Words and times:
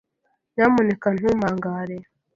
Nyamuneka 0.53 1.07
ntumpamagare. 1.15 1.97